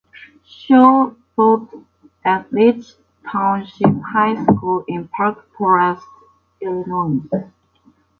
[0.47, 1.71] Shaw taught
[2.25, 2.95] at Rich
[3.31, 6.07] Township High School in Park Forest,
[6.59, 7.21] Illinois.